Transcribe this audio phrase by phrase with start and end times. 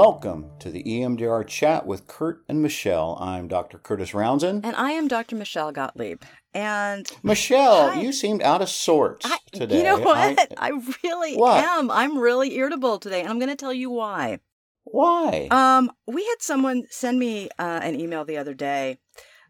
[0.00, 3.18] Welcome to the EMDR chat with Curt and Michelle.
[3.20, 3.76] I'm Dr.
[3.76, 4.64] Curtis Rouanzoin.
[4.64, 5.36] And I am Dr.
[5.36, 6.22] Michelle Gottlieb.
[6.54, 8.00] And Michelle, Hi.
[8.00, 9.76] you seemed out of sorts I, today.
[9.76, 10.16] you know what?
[10.16, 11.62] I- I, really What?
[11.62, 11.90] am.
[11.90, 14.38] I'm really irritable today, and I'm going to tell you why.
[14.84, 15.48] why?
[15.50, 18.96] Um, we had someone send me uh, an email the other day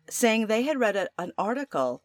[0.08, 2.02] saying they had read a, an article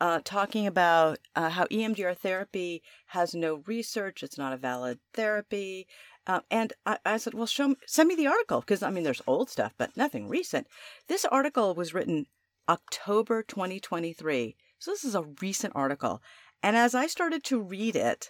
[0.00, 5.88] uh, talking about uh, how EMDR therapy has no research; it's not a valid therapy.
[6.30, 9.02] Uh, and I, I said, "Well, show me, send me the article because I mean,
[9.02, 10.68] there's old stuff, but nothing recent."
[11.08, 12.26] This article was written
[12.68, 16.22] October 2023, so this is a recent article.
[16.62, 18.28] And as I started to read it,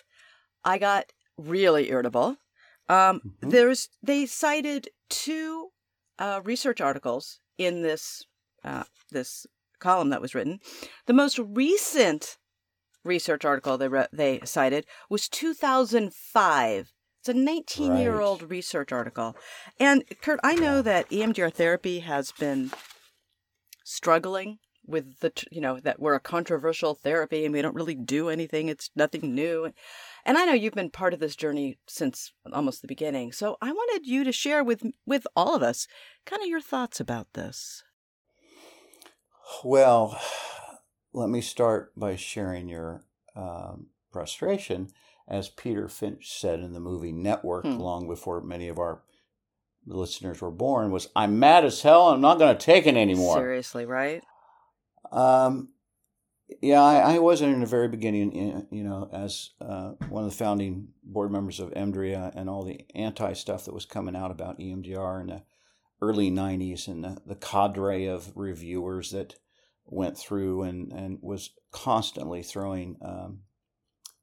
[0.65, 2.39] I got really irritable.
[2.89, 3.51] Um, Mhm.
[3.51, 5.69] There's they cited two
[6.19, 8.25] uh, research articles in this
[8.65, 9.47] uh, this
[9.79, 10.61] column that was written.
[11.05, 12.39] The most recent
[13.05, 16.93] research article they re- they cited was 2005.
[17.21, 19.37] It's a 19 year old research article.
[19.79, 22.71] And Curt, I know that EMDR therapy has been
[23.85, 28.31] struggling with the you know that we're a controversial therapy and we don't really do
[28.31, 28.69] anything.
[28.69, 29.71] It's nothing new.
[30.25, 33.33] And i know you've been part of this journey since almost the beginning.
[33.33, 35.87] So i wanted you to share with with all of us
[36.25, 37.83] kind of your thoughts about this.
[39.63, 40.19] Well,
[41.13, 43.05] let me start by sharing your
[43.37, 44.89] um, frustration.
[45.31, 47.79] As Peter Finch said in the movie Network, Hmm.
[47.79, 49.03] long before many of our
[49.87, 52.09] listeners were born, was I'm mad as hell.
[52.11, 53.37] I'm not going to take it anymore.
[53.37, 54.23] seriously right
[55.13, 55.71] Um,
[56.61, 60.37] yeah, I, I wasn't in the very beginning, you know, as uh, one of the
[60.37, 64.59] founding board members of EMDRIA and all the anti stuff that was coming out about
[64.59, 65.43] EMDR in the
[66.03, 69.37] early 90s and the, the cadre of reviewers that
[69.87, 73.41] went through and, and was constantly throwing um,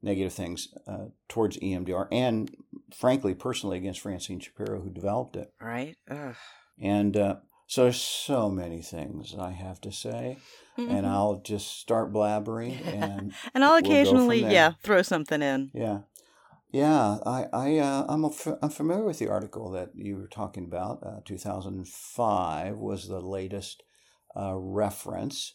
[0.02, 2.56] negative things uh, towards EMDR and,
[2.94, 5.52] frankly, personally against Francine Shapiro, who developed it.
[5.60, 6.36] right Ugh.
[6.80, 7.36] And uh,
[7.66, 10.38] so there's so many things I have to say
[10.78, 11.10] and Mhm.
[11.10, 16.02] I'll just start blabbering and and i'll we'll occasionally yeah throw something in yeah
[16.72, 18.32] yeah I I uh, I'm a,
[18.62, 23.84] I'm familiar with the article that you were talking about uh, 2005 was the latest
[24.36, 25.54] uh, reference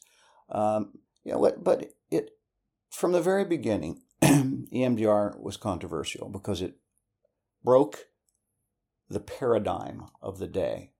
[0.51, 0.93] um,
[1.25, 2.31] yeah but it
[2.91, 4.03] from the very beginning
[4.73, 6.77] EMDR was controversial because it
[7.65, 8.07] broke
[9.09, 10.93] the paradigm of the day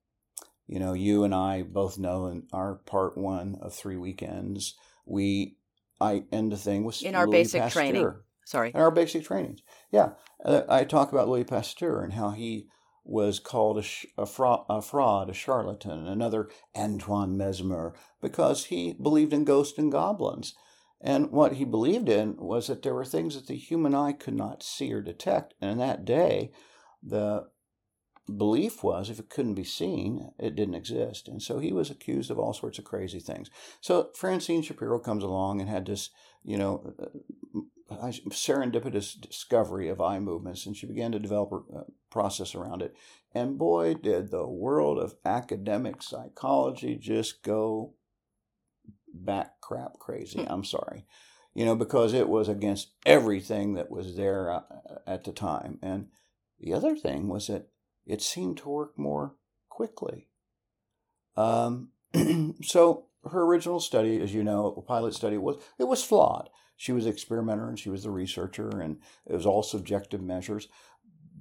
[0.67, 4.75] you know, you and I both know in our part one of three weekends,
[5.05, 5.57] we
[6.01, 7.83] I end the thing with In our Louis basic Pasteur.
[7.83, 8.15] training.
[8.47, 10.11] sorry In our basic trainings, yeah,
[10.45, 12.69] uh, I talk about Louis Pasteur and how he
[13.05, 19.33] was called a, sh- a, a fraud, a charlatan, another Antoine Mesmer, because he believed
[19.33, 20.55] in ghosts and goblins.
[21.03, 24.35] And what he believed in was that there were things that the human eye could
[24.35, 25.55] not see or detect.
[25.61, 26.53] And in that day,
[27.03, 27.49] the
[28.37, 31.27] belief was if it couldn't be seen, it didn't exist.
[31.27, 33.51] And so he was accused of all sorts of crazy things.
[33.81, 36.11] So Francine Shapiro comes along and had this,
[36.45, 41.83] you know, uh, serendipitous discovery of eye movements, and she began to develop a uh,
[42.11, 42.95] process around it.
[43.35, 47.95] And boy, did the world of academic psychology just go
[49.13, 50.45] back crap crazy.
[50.49, 51.07] I'm sorry.
[51.55, 54.63] You know, because it was against everything that was there uh,
[55.07, 55.79] at the time.
[55.83, 56.09] And
[56.59, 57.69] the other thing was that
[58.07, 59.35] it seemed to work more
[59.69, 60.29] quickly.
[61.37, 61.91] Um,
[62.63, 66.49] so her original study, as you know, a pilot study was it was flawed.
[66.77, 70.69] She was the experimenter and she was the researcher, and it was all subjective measures.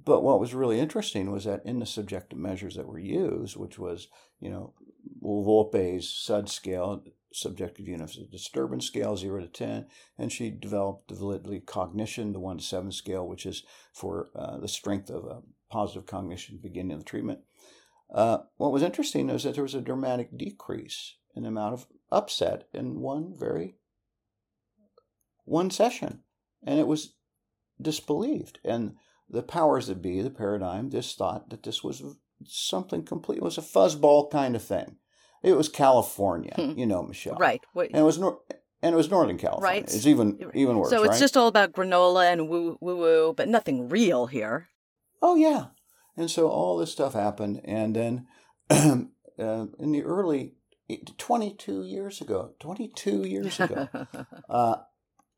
[0.04, 3.78] But what was really interesting was that in the subjective measures that were used, which
[3.78, 4.08] was
[4.40, 4.74] you know
[5.20, 9.86] Wolpe's SUD scale, subjective units of disturbance scale, zero to ten,
[10.18, 14.58] and she developed the validity cognition, the one to seven scale, which is for uh,
[14.58, 15.40] the strength of uh,
[15.70, 17.40] positive cognition beginning of the treatment.
[18.14, 21.86] Uh, what was interesting is that there was a dramatic decrease in the amount of
[22.10, 23.76] upset in one very
[25.44, 26.20] one session,
[26.62, 27.14] and it was
[27.80, 28.58] disbelieved.
[28.64, 28.96] And
[29.28, 32.02] the powers that be, the paradigm, just thought that this was
[32.44, 33.38] something complete.
[33.38, 34.96] It was a fuzzball kind of thing.
[35.42, 36.78] It was California, Hmm.
[36.78, 37.36] you know, Michelle.
[37.36, 38.40] right what, And it was nor-
[38.84, 39.80] and it was Northern California.
[39.80, 39.94] Right.
[39.94, 40.90] It's even even worse.
[40.90, 41.20] so it's right?
[41.20, 44.68] just all about granola and woo woo woo but nothing real here
[45.24, 45.66] Oh yeah,
[46.16, 48.26] and so all this stuff happened, and then
[48.70, 49.04] uh,
[49.78, 50.54] in the early
[51.16, 53.88] twenty-two years ago, twenty-two years ago,
[54.50, 54.76] uh,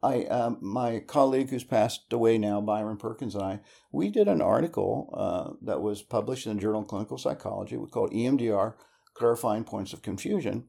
[0.02, 3.60] I um, my colleague who's passed away now, Byron Perkins, and I,
[3.92, 7.76] we did an article uh, that was published in the Journal of Clinical Psychology.
[7.76, 8.74] We called EMDR:
[9.14, 10.68] Clarifying Points of Confusion,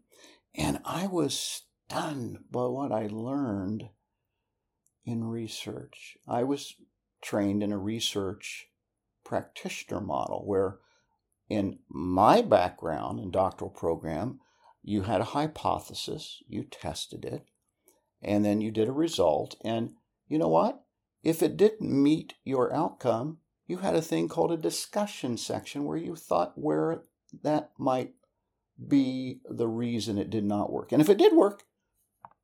[0.53, 3.89] and I was stunned by what I learned
[5.03, 6.17] in research.
[6.27, 6.75] I was
[7.21, 8.67] trained in a research
[9.23, 10.79] practitioner model where
[11.49, 14.39] in my background and doctoral program,
[14.81, 17.45] you had a hypothesis, you tested it,
[18.21, 19.55] and then you did a result.
[19.63, 19.93] And
[20.27, 20.83] you know what?
[21.23, 25.97] If it didn't meet your outcome, you had a thing called a discussion section where
[25.97, 27.03] you thought where
[27.43, 28.13] that might
[28.87, 30.91] be the reason it did not work.
[30.91, 31.63] And if it did work,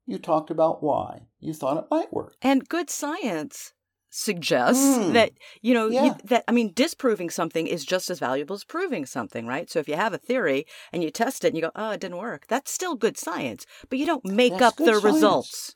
[0.05, 2.35] you talked about why you thought it might work.
[2.41, 3.73] And good science
[4.11, 5.13] suggests mm.
[5.13, 5.31] that
[5.61, 6.03] you know yeah.
[6.03, 9.79] you, that i mean disproving something is just as valuable as proving something right so
[9.79, 12.17] if you have a theory and you test it and you go oh it didn't
[12.17, 15.03] work that's still good science but you don't make that's up the science.
[15.05, 15.75] results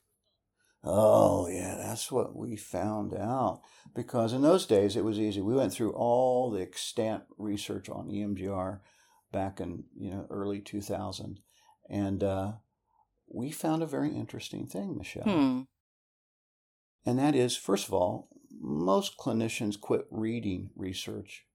[0.84, 3.62] oh yeah that's what we found out
[3.96, 8.10] because in those days it was easy we went through all the extant research on
[8.10, 8.80] emdr
[9.32, 11.40] back in you know early 2000
[11.90, 12.54] and uh,
[13.28, 15.62] we found a very interesting thing michelle hmm.
[17.06, 18.28] And that is, first of all,
[18.60, 21.46] most clinicians quit reading research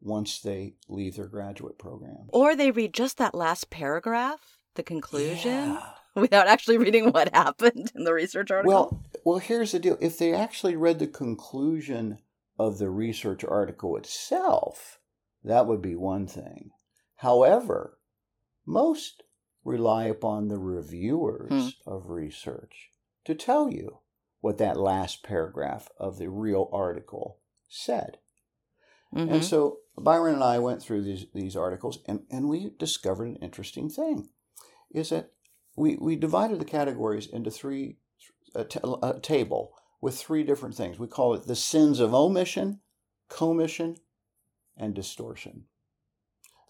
[0.00, 2.28] once they leave their graduate program.
[2.28, 5.86] Or they read just that last paragraph, the conclusion, yeah.
[6.14, 8.72] without actually reading what happened in the research article.
[8.72, 9.98] Well, well, here's the deal.
[10.00, 12.18] If they actually read the conclusion
[12.58, 15.00] of the research article itself,
[15.42, 16.70] that would be one thing.
[17.22, 17.98] However,
[18.66, 19.22] most
[19.64, 21.88] rely upon the reviewers hmm.
[21.88, 22.90] of research
[23.24, 23.98] to tell you
[24.40, 27.38] what that last paragraph of the real article
[27.68, 28.18] said.
[29.14, 29.34] Mm-hmm.
[29.34, 33.36] And so Byron and I went through these, these articles and, and we discovered an
[33.36, 34.30] interesting thing
[34.90, 35.30] is that
[35.76, 37.98] we, we divided the categories into three,
[38.52, 40.98] a, t- a table with three different things.
[40.98, 42.80] We call it the sins of omission,
[43.28, 43.98] commission,
[44.76, 45.66] and distortion.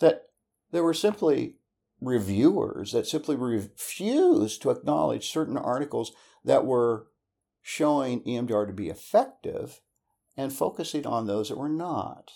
[0.00, 0.26] That
[0.72, 1.56] there were simply
[2.00, 6.12] reviewers that simply refused to acknowledge certain articles
[6.44, 7.06] that were
[7.62, 9.80] showing EMDR to be effective
[10.36, 12.32] and focusing on those that were not.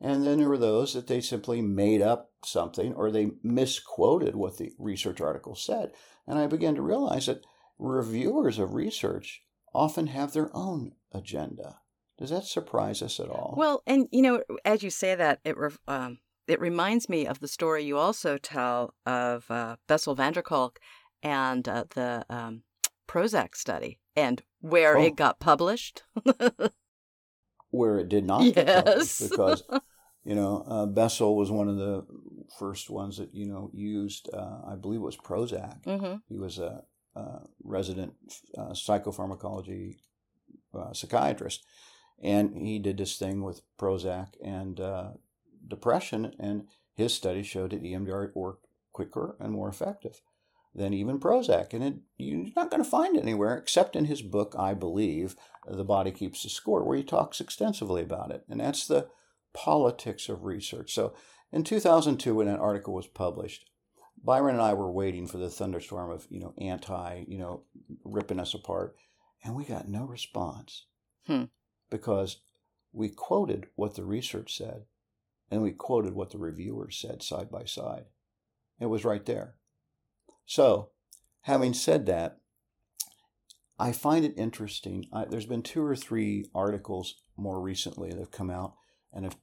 [0.00, 4.58] And then there were those that they simply made up something or they misquoted what
[4.58, 5.92] the research article said.
[6.26, 7.44] And I began to realize that
[7.78, 9.42] reviewers of research
[9.74, 11.78] often have their own agenda.
[12.18, 13.54] Does that surprise us at all?
[13.56, 15.56] Well, and you know, as you say that, it
[15.88, 20.42] um, it reminds me of the story you also tell of uh, Bessel van der
[20.42, 20.80] Kolk
[21.22, 22.62] and uh, the um,
[23.08, 25.02] Prozac study and where oh.
[25.02, 26.02] it got published.
[27.70, 29.20] where it did not yes.
[29.30, 29.62] because
[30.24, 32.04] you know uh, Bessel was one of the
[32.58, 35.84] first ones that you know used uh, I believe it was Prozac.
[35.84, 36.16] Mm-hmm.
[36.28, 36.82] He was a,
[37.14, 38.14] a resident
[38.56, 39.96] uh, psychopharmacology
[40.74, 41.64] uh, psychiatrist,
[42.22, 45.10] and he did this thing with Prozac and uh,
[45.70, 50.20] depression, and his study showed that EMDR worked quicker and more effective
[50.74, 51.72] than even Prozac.
[51.72, 55.36] And it, you're not going to find it anywhere except in his book, I Believe,
[55.66, 58.44] The Body Keeps the Score, where he talks extensively about it.
[58.48, 59.08] And that's the
[59.52, 60.92] politics of research.
[60.92, 61.14] So
[61.52, 63.68] in 2002, when that article was published,
[64.22, 67.62] Byron and I were waiting for the thunderstorm of, you know, anti, you know,
[68.04, 68.94] ripping us apart.
[69.42, 70.84] And we got no response
[71.26, 71.44] hmm.
[71.90, 72.42] because
[72.92, 74.84] we quoted what the research said
[75.50, 78.04] and we quoted what the reviewers said side by side.
[78.78, 79.54] It was right there.
[80.46, 80.90] So,
[81.42, 82.38] having said that,
[83.78, 85.06] I find it interesting.
[85.12, 88.74] I, there's been two or three articles more recently that have come out
[89.12, 89.36] and have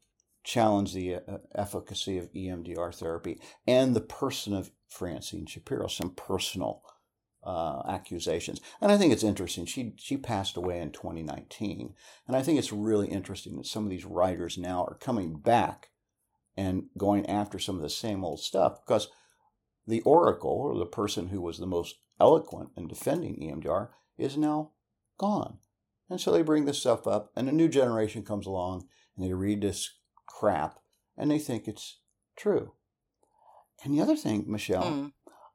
[0.44, 1.20] challenged the uh,
[1.56, 6.84] efficacy of EMDR therapy and the person of Francine Shapiro, some personal
[7.44, 8.62] uh, accusations.
[8.80, 9.66] And I think it's interesting.
[9.66, 11.94] She she passed away in 2019,
[12.28, 15.90] and I think it's really interesting that some of these writers now are coming back
[16.58, 19.10] and going after some of the same old stuff because
[19.86, 24.72] the oracle, or the person who was the most eloquent in defending EMDR, is now
[25.18, 25.60] gone.
[26.10, 29.34] And so they bring this stuff up, and a new generation comes along and they
[29.34, 29.94] read this
[30.26, 30.80] crap
[31.18, 32.00] and they think it's
[32.36, 32.74] true.
[33.84, 35.12] And the other thing, Michelle, mm.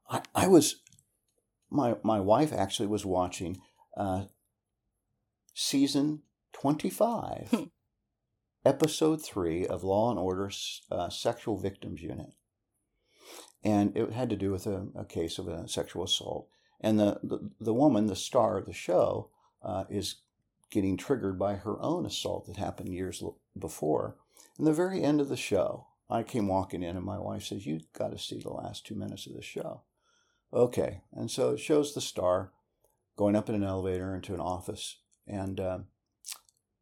[0.09, 0.83] I, I was,
[1.71, 3.61] my, my wife actually was watching
[3.97, 4.25] uh,
[5.55, 7.63] season 25, hmm.
[8.65, 10.51] Episode 3 of Law and Order
[10.91, 12.33] uh, Sexual Victims Unit
[13.65, 16.49] and it had to do with a, a case of a sexual assault.
[16.81, 19.31] And the, the, the woman, the star of the show,
[19.63, 20.17] uh, is
[20.71, 23.23] getting triggered by her own assault that happened years
[23.57, 24.17] before.
[24.59, 27.67] In the very end of the show, I came walking in, and my wife says,
[27.67, 29.83] "You've got to see the last two minutes of the show."
[30.53, 32.53] Okay, and so it shows the star
[33.17, 35.79] going up in an elevator into an office, and uh,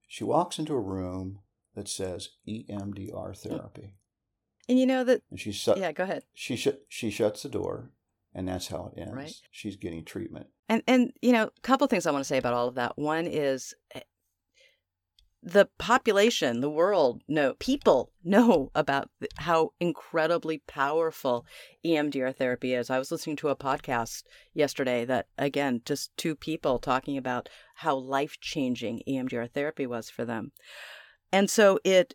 [0.08, 1.40] she walks into a room
[1.74, 3.94] that says EMDR therapy.
[4.68, 5.22] And you know that.
[5.30, 5.78] And she shut.
[5.78, 6.24] Yeah, go ahead.
[6.32, 7.90] She sh- she shuts the door,
[8.32, 9.14] and that's how it ends.
[9.14, 9.34] Right.
[9.50, 10.46] She's getting treatment.
[10.68, 12.96] And and you know, a couple things I want to say about all of that.
[12.96, 14.02] One is, eh,
[15.42, 19.08] the population, the world, no people know about
[19.38, 21.46] how incredibly powerful
[21.84, 22.90] EMDR therapy is.
[22.90, 24.22] I was listening to a podcast
[24.52, 30.52] yesterday that again, just two people talking about how life-changing EMDR therapy was for them.
[31.32, 32.14] And so it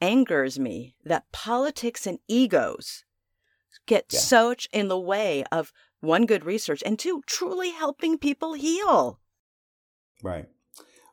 [0.00, 3.04] angers me that politics and egos
[3.86, 4.18] get yeah.
[4.18, 9.20] such in the way of one good research and two truly helping people heal.
[10.22, 10.46] Right.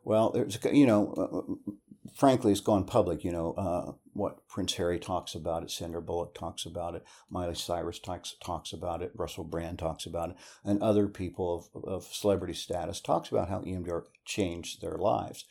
[0.03, 1.73] Well, there's you know, uh, uh,
[2.15, 3.23] frankly, it's gone public.
[3.23, 7.55] You know uh, what Prince Harry talks about it, Sandra Bullock talks about it, Miley
[7.55, 12.03] Cyrus talks talks about it, Russell Brand talks about it, and other people of, of
[12.03, 15.45] celebrity status talks about how EMDR changed their lives,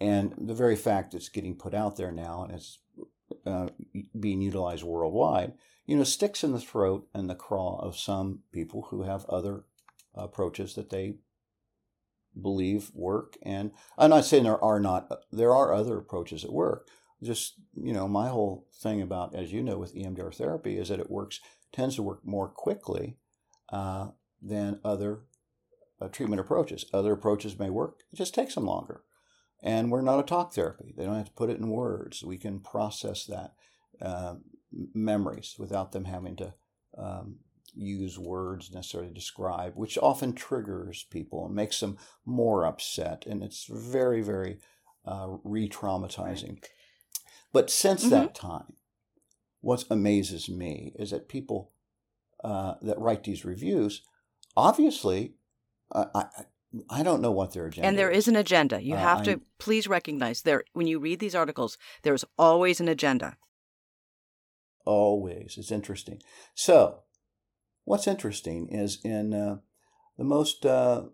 [0.00, 2.78] and the very fact it's getting put out there now and it's
[3.46, 3.68] uh,
[4.18, 5.54] being utilized worldwide,
[5.86, 9.64] you know, sticks in the throat and the craw of some people who have other
[10.14, 11.16] approaches that they
[12.40, 13.36] believe work.
[13.42, 16.88] And I'm not saying there are not, there are other approaches that work.
[17.22, 21.00] Just, you know, my whole thing about, as you know, with EMDR therapy is that
[21.00, 21.40] it works,
[21.72, 23.16] tends to work more quickly
[23.70, 24.08] uh,
[24.40, 25.20] than other
[26.00, 26.84] uh, treatment approaches.
[26.92, 29.02] Other approaches may work, it just takes them longer.
[29.62, 30.94] And we're not a talk therapy.
[30.96, 32.22] They don't have to put it in words.
[32.22, 33.54] We can process that
[34.00, 34.36] uh,
[34.94, 36.54] memories without them having to
[36.96, 37.36] um,
[37.74, 43.24] use words necessarily to describe, which often triggers people and makes them more upset.
[43.26, 44.58] And it's very, very
[45.04, 46.48] uh, re traumatizing.
[46.48, 46.70] Right.
[47.52, 48.10] But since mm-hmm.
[48.10, 48.74] that time,
[49.60, 51.72] what amazes me is that people
[52.44, 54.02] uh, that write these reviews,
[54.56, 55.34] obviously,
[55.90, 56.26] uh, I,
[56.90, 57.86] I don't know what their agenda.
[57.88, 58.82] And there is an agenda.
[58.82, 62.80] You uh, have to please recognize there when you read these articles, there is always
[62.80, 63.36] an agenda.
[64.84, 66.20] Always, it's interesting.
[66.54, 67.02] So
[67.88, 69.60] What's interesting is in uh,
[70.18, 71.04] the most uh,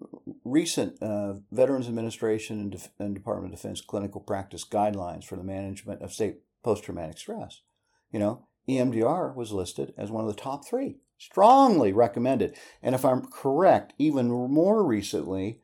[0.45, 5.45] recent uh, Veterans Administration and, Def- and, Department of Defense clinical practice guidelines for the
[5.45, 7.61] management of state post traumatic stress,
[8.11, 12.57] you know, EMDR was listed as one of the top three, strongly recommended.
[12.83, 15.61] And if I'm correct, even more recently,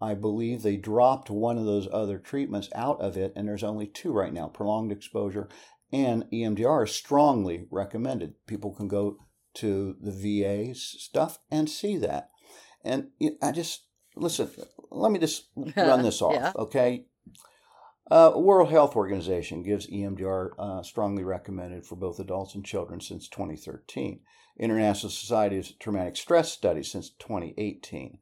[0.00, 3.86] I believe they dropped one of those other treatments out of it, and there's only
[3.86, 5.48] two right now prolonged exposure
[5.92, 8.34] and EMDR is strongly recommended.
[8.46, 9.18] People can go
[9.54, 12.30] to the VA's stuff and see that.
[12.84, 13.08] And
[13.42, 13.84] I just,
[14.16, 14.50] listen,
[14.90, 16.52] let me just run this off, yeah.
[16.56, 17.06] okay?
[18.10, 23.28] Uh, World Health Organization gives EMDR uh, strongly recommended for both adults and children since
[23.28, 24.20] 2013.
[24.58, 28.18] International Society of Traumatic Stress Studies since 2018.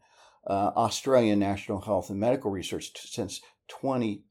[0.47, 4.25] Uh, Australian National Health and Medical Research t- since 20,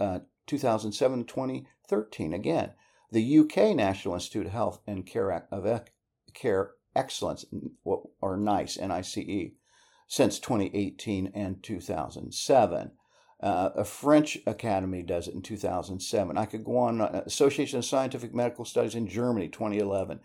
[0.00, 2.34] uh, 2007 2013.
[2.34, 2.72] Again,
[3.12, 5.84] the UK National Institute of Health and Care of
[6.34, 7.44] Care Excellence,
[7.84, 9.54] or NICE, N-I-C-E,
[10.08, 12.90] since 2018 and 2007.
[13.40, 16.36] Uh, a French academy does it in 2007.
[16.36, 17.00] I could go on.
[17.00, 20.20] Uh, Association of Scientific Medical Studies in Germany, 2011.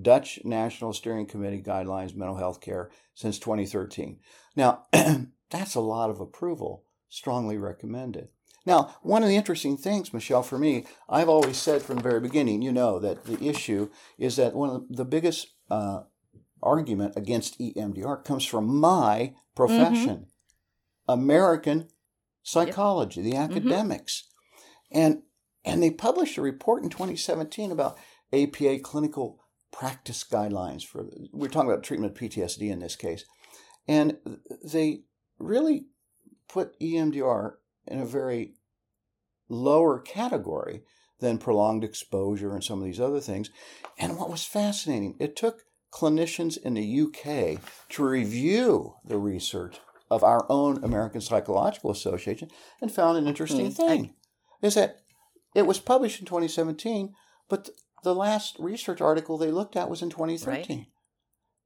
[0.00, 4.20] Dutch National Steering Committee guidelines mental health care since 2013.
[4.56, 4.86] Now,
[5.50, 8.28] that's a lot of approval, strongly recommended.
[8.64, 12.20] Now, one of the interesting things, Michelle, for me, I've always said from the very
[12.20, 16.02] beginning, you know, that the issue is that one of the biggest uh,
[16.62, 21.12] argument against EMDR comes from my profession, mm-hmm.
[21.12, 21.88] American
[22.42, 23.24] psychology, yep.
[23.24, 23.56] the mm-hmm.
[23.56, 24.24] academics.
[24.92, 24.98] Mm-hmm.
[24.98, 25.22] And
[25.64, 27.96] and they published a report in 2017 about
[28.32, 29.38] APA clinical
[29.70, 33.24] practice guidelines for we're talking about treatment of PTSD in this case.
[33.88, 34.18] And
[34.64, 35.02] they
[35.38, 35.86] really
[36.48, 37.54] put EMDR
[37.86, 38.54] in a very
[39.48, 40.82] lower category
[41.20, 43.50] than prolonged exposure and some of these other things.
[43.98, 49.78] And what was fascinating, it took clinicians in the UK to review the research
[50.12, 52.50] of our own American Psychological Association
[52.82, 53.74] and found an interesting mm.
[53.74, 54.14] thing.
[54.60, 55.00] Is that
[55.54, 57.14] it was published in 2017,
[57.48, 57.70] but
[58.04, 60.78] the last research article they looked at was in 2013.
[60.78, 60.86] Right.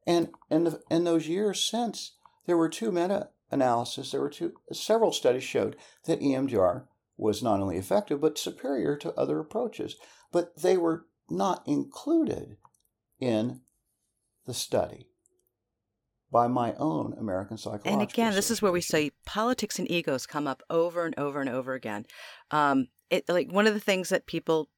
[0.07, 2.13] And in, the, in those years since,
[2.47, 5.75] there were two meta analysis, there were two several studies showed
[6.05, 6.85] that EMDR
[7.17, 9.97] was not only effective but superior to other approaches,
[10.31, 12.59] but they were not included
[13.19, 13.63] in
[14.47, 15.09] the study
[16.31, 17.93] by my own American Psychological.
[17.93, 21.41] And again, this is where we say politics and egos come up over and over
[21.41, 22.05] and over again.
[22.51, 24.69] Um, it like one of the things that people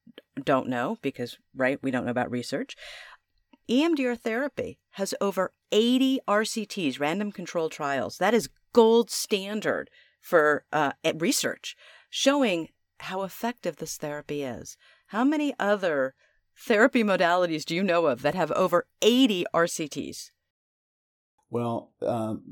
[0.43, 2.75] don't know because right we don't know about research
[3.69, 8.17] EMDR therapy has over 80 RCTs, random controlled trials.
[8.17, 11.75] That is gold standard for uh, research,
[12.09, 12.69] showing
[13.01, 14.75] how effective this therapy is.
[15.07, 16.15] How many other
[16.57, 20.31] therapy modalities do you know of that have over 80 RCTs?
[21.49, 22.43] Well, um,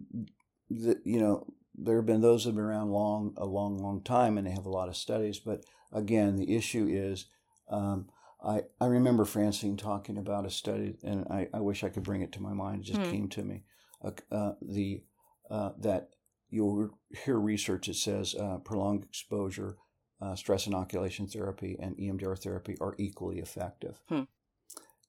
[0.70, 4.02] the, you know, there have been those that have been around long, a long, long
[4.02, 5.40] time, and they have a lot of studies.
[5.40, 7.26] But again, the issue is,
[7.70, 8.10] um,
[8.44, 12.22] I I remember Francine talking about a study, and I, I wish I could bring
[12.22, 12.82] it to my mind.
[12.82, 13.10] It just Hmm.
[13.10, 13.64] came to me.
[14.04, 15.04] Uh, uh, the
[15.50, 16.10] uh, that
[16.50, 19.78] you'll hear research that says uh, prolonged exposure,
[20.22, 24.24] uh, stress inoculation therapy, and EMDR therapy are equally effective, Hmm.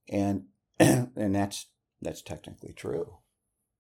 [0.09, 0.47] and
[0.81, 1.67] and that's
[2.03, 3.19] that's technically true.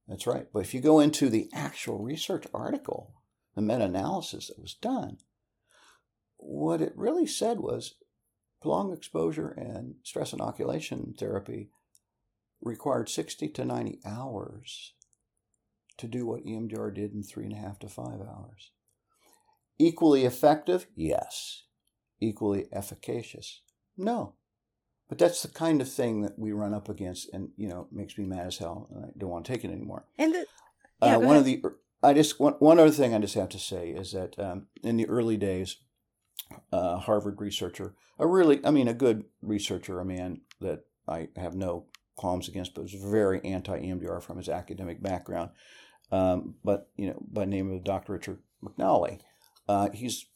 [0.08, 0.46] That's right.
[0.52, 3.12] But if you go into the actual research article,
[3.54, 5.18] the meta-analysis that was done,
[6.38, 7.96] what it really said was
[8.62, 11.70] prolonged exposure and stress inoculation therapy
[12.60, 14.94] required 60 to 90 hours
[15.98, 18.72] to do what EMDR did in three and a half to five hours.
[19.78, 20.86] Equally effective?
[20.96, 21.64] Yes.
[22.20, 23.62] Equally efficacious?
[23.96, 24.34] No.
[25.08, 28.18] But that's the kind of thing that we run up against, and you know, makes
[28.18, 30.04] me mad as hell, and I don't want to take it anymore.
[30.18, 30.46] And the,
[31.02, 31.38] Yeah, uh, one ahead.
[31.38, 31.62] of the,
[32.02, 34.96] I just one, one other thing I just have to say is that um, in
[34.98, 35.78] the early days,
[36.72, 41.54] a Harvard researcher, a really, I mean, a good researcher, a man that I have
[41.54, 41.86] no
[42.16, 45.50] qualms against, but was very anti EMDR from his academic background.
[46.12, 48.12] Um, but you know, by name of Dr.
[48.12, 49.20] Richard McNally,
[49.68, 50.26] uh, he's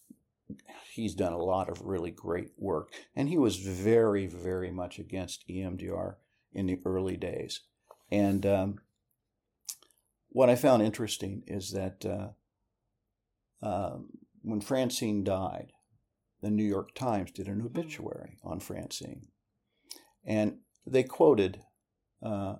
[0.92, 5.48] he's done a lot of really great work, and he was very, very much against
[5.48, 6.14] EMDR
[6.52, 7.60] in the early days.
[8.10, 8.78] And um,
[10.28, 12.28] what I found interesting is that uh,
[13.66, 14.08] um,
[14.42, 15.72] when Francine died,
[16.42, 19.28] the New York Times did an obituary on Francine.
[20.24, 21.60] And they quoted
[22.22, 22.56] uh,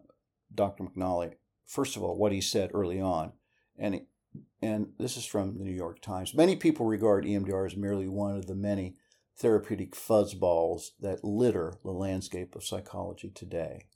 [0.55, 0.85] Dr.
[0.85, 1.33] McNally,
[1.67, 3.33] first of all, what he said early on.
[3.79, 4.03] And,
[4.61, 6.35] and this is from the New York Times.
[6.35, 8.97] Many people regard EMDR as merely one of the many
[9.37, 13.87] therapeutic fuzzballs that litter the landscape of psychology today.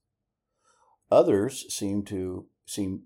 [1.10, 3.04] Others seem to seem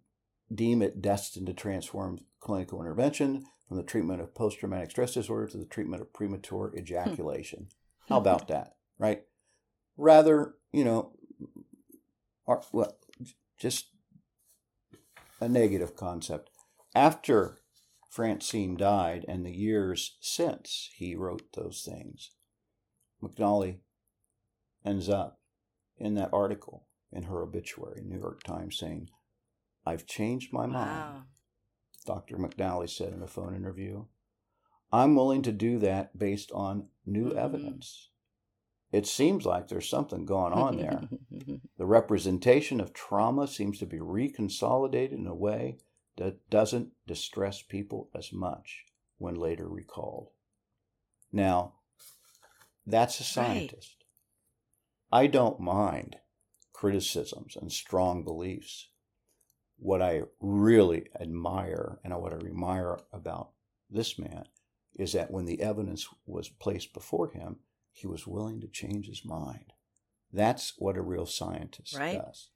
[0.52, 5.46] deem it destined to transform clinical intervention from the treatment of post traumatic stress disorder
[5.46, 6.78] to the treatment of premature hmm.
[6.78, 7.68] ejaculation.
[8.08, 9.22] How about that, right?
[9.96, 11.12] Rather, you know,
[12.46, 12.96] or, well,
[13.58, 13.90] just
[15.40, 16.49] a negative concept.
[16.94, 17.60] After
[18.08, 22.32] Francine died and the years since he wrote those things,
[23.22, 23.78] McNally
[24.84, 25.40] ends up
[25.98, 29.08] in that article in her obituary, New York Times, saying,
[29.86, 31.00] I've changed my mind.
[31.00, 31.22] wow.
[32.06, 32.36] Dr.
[32.38, 34.06] McNally said in a phone interview.
[34.92, 37.36] I'm willing to do that based on new Mhm.
[37.36, 38.08] evidence.
[38.90, 41.08] It seems like there's something going on there.
[41.76, 45.78] the representation of trauma seems to be reconsolidated in a way
[46.16, 48.84] that doesn't distress people as much
[49.18, 50.28] when later recalled.
[51.32, 51.74] Now,
[52.86, 53.26] that's a Right.
[53.70, 54.04] scientist.
[55.12, 56.18] I don't mind
[56.72, 58.88] criticisms and strong beliefs.
[59.76, 63.52] What I really admire and what I admire about
[63.88, 64.48] this man
[64.94, 67.60] is that when the evidence was placed before him,
[67.92, 69.72] he was willing to change his mind.
[70.32, 72.18] That's what a real scientist Right.
[72.18, 72.50] does.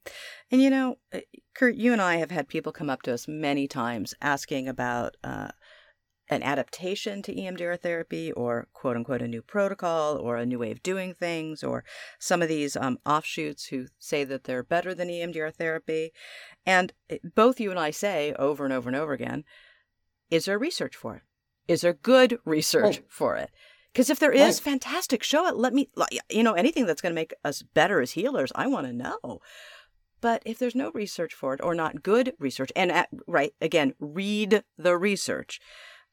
[0.51, 1.21] And you know, uh,
[1.55, 5.17] Curt, you and I have had people come up to us many times asking about
[5.25, 5.49] uh,
[6.29, 10.71] an adaptation to EMDR therapy or quote unquote a new protocol or a new way
[10.71, 11.85] of doing things or
[12.19, 16.13] some of these um, offshoots who say that they're better than EMDR therapy.
[16.65, 16.93] And
[17.35, 19.45] both you and I say over and over and over again
[20.31, 21.23] is there research for it?
[21.69, 23.05] Is there good research Right.
[23.09, 23.51] for it?
[23.95, 24.73] Because if there is, Right.
[24.73, 25.23] fantastic.
[25.23, 25.55] Show it.
[25.55, 25.89] Let me,
[26.29, 29.41] you know, anything that's going to make us better as healers, I want to know.
[30.21, 33.95] But if there's no research for it or not good research, and at, right again,
[34.01, 35.61] read the research.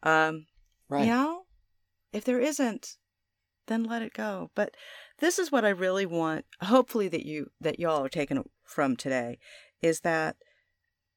[0.04, 0.46] Um,
[0.90, 1.06] Right.
[1.06, 1.42] You know,
[2.14, 2.98] if there isn't,
[3.68, 4.52] then let it go.
[4.54, 4.76] But
[5.20, 6.46] this is what I really want.
[6.62, 9.40] Hopefully that you that y'all are taking from today
[9.82, 10.36] is that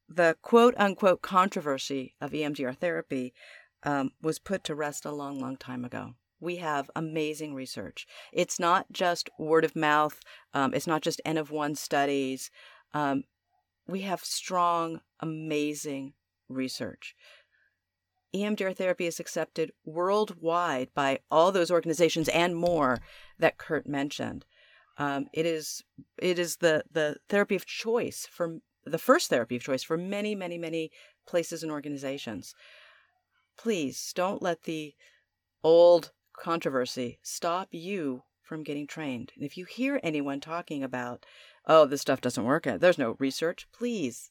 [0.09, 3.35] the quote unquote controversy of EMDR therapy
[3.83, 6.15] um, was put to rest a long, long time ago.
[6.45, 8.07] We have amazing research.
[8.31, 10.21] It's not just word of mouth.
[10.53, 12.51] Um, it's not just N of one studies.
[12.93, 13.25] Um,
[13.89, 16.13] we have strong, amazing
[16.51, 17.17] research.
[18.35, 23.01] EMDR therapy is accepted worldwide by all those organizations and more
[23.39, 24.45] that Curt mentioned.
[24.99, 25.83] Um, it is
[26.19, 30.35] it is the the therapy of choice for the first therapy of choice for many
[30.35, 30.91] many many
[31.27, 32.55] places and organizations.
[33.57, 34.95] Please don't let the
[35.63, 39.33] old controversy stop you from getting trained.
[39.37, 41.25] And if you hear anyone talking about,
[41.67, 44.31] oh, this stuff doesn't work, there's no research, please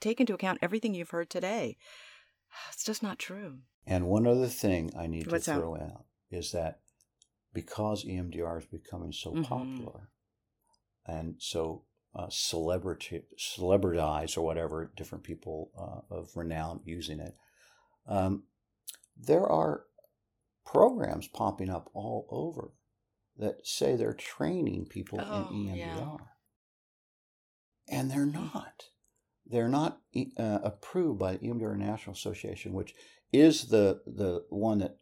[0.00, 1.76] take into account everything you've heard today.
[2.72, 3.58] It's just not true.
[3.86, 6.80] And one other thing I need What's to throw out is that
[7.52, 9.44] because EMDR is becoming so Mhm.
[9.44, 10.10] popular
[11.06, 17.36] and so uh, celebrity celebritized or whatever, different people uh, of renown using it,
[18.06, 18.44] Um,
[19.16, 19.84] there are
[20.66, 22.72] programs popping up all over
[23.38, 25.76] that say they're training people Oh, in EMDR.
[25.76, 26.16] yeah.
[27.88, 28.84] And they're not.
[29.46, 30.00] They're not
[30.36, 32.94] uh, approved by the EMDR National Association, which
[33.32, 34.96] is the, the one that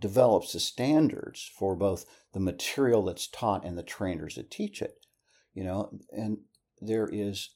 [0.00, 4.94] develops the standards for both the material that's taught and the trainers that teach it.
[5.54, 6.38] You know, and
[6.80, 7.50] there is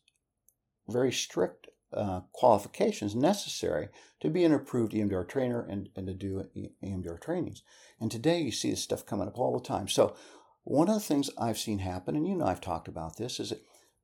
[0.89, 1.60] very strict
[1.93, 3.89] uh, qualifications necessary
[4.21, 6.45] to be an approved EMDR trainer and, and to do
[6.85, 7.63] EMDR trainings.
[8.01, 9.89] And today you see this stuff coming up all the time.
[9.89, 10.15] So
[10.63, 13.51] one of the things I've seen happen, and you know I've talked about this, is
[13.51, 13.63] that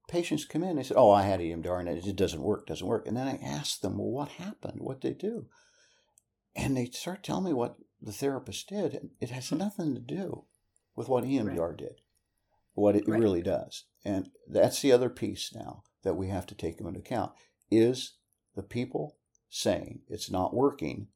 [0.08, 2.86] patients come in, and they said, "Oh, I had EMDR and it doesn't work, doesn't
[2.86, 4.80] work." And then I ask them, "Well, what happened?
[4.80, 5.46] What did they do?"
[6.54, 8.94] And they start telling me what the therapist did.
[8.94, 10.44] and It has nothing to do
[10.94, 12.00] with what EMDR did,
[12.72, 13.20] what it Right.
[13.20, 13.84] really does.
[14.04, 17.32] And that's the other piece now that we have to take into account
[17.70, 18.14] is
[18.54, 19.16] the people
[19.48, 21.08] saying it's not working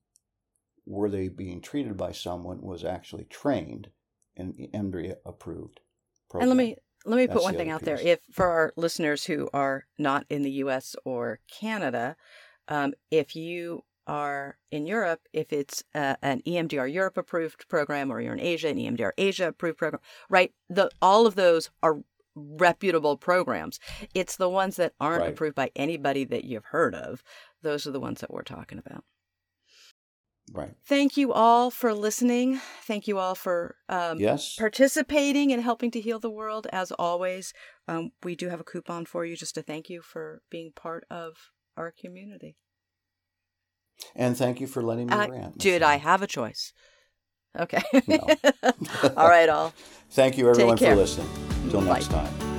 [0.86, 3.88] were they being treated by someone who was actually trained
[4.36, 5.80] in EMDR approved
[6.28, 6.50] program.
[6.50, 7.98] And let me let me put one thing out there.
[8.00, 10.94] If for our listeners who are not in the U.S.
[11.04, 12.16] or Canada,
[12.68, 18.20] um, if you are in Europe, if it's uh, an EMDR Europe approved program, or
[18.20, 20.52] you're in Asia, an EMDR Asia approved program, right?
[20.68, 22.00] The all of those are
[22.34, 23.78] reputable programs.
[24.14, 25.30] It's the ones that aren't Right.
[25.32, 27.22] approved by anybody that you've heard of.
[27.62, 29.04] Those are the ones that we're talking about.
[30.52, 30.74] right.
[30.84, 32.60] Thank you all for listening.
[32.84, 34.56] Thank you all for um, yes.
[34.56, 36.66] participating and helping to heal the world.
[36.72, 37.52] As always,
[37.86, 41.04] um, we do have a coupon for you just to thank you for being part
[41.10, 41.34] of
[41.76, 42.56] our community.
[44.16, 45.58] and thank you for letting me I- rant.
[45.58, 46.72] Did I have a choice?
[47.58, 47.82] Okay.
[48.08, 48.26] No.
[49.16, 49.72] all right, all.
[50.10, 51.49] Thank you everyone for listening.
[51.70, 52.49] Till next time.